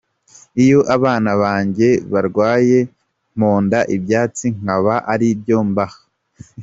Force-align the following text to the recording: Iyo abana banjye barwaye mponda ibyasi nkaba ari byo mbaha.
Iyo 0.63 0.79
abana 0.95 1.31
banjye 1.41 1.89
barwaye 2.11 2.79
mponda 3.37 3.79
ibyasi 3.95 4.47
nkaba 4.59 4.95
ari 5.13 5.27
byo 5.41 5.59
mbaha. 5.69 5.99